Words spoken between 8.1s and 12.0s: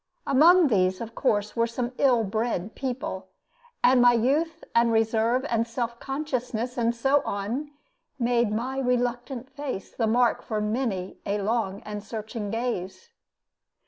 made my reluctant face the mark for many a long